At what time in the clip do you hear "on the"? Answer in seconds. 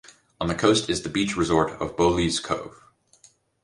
0.39-0.55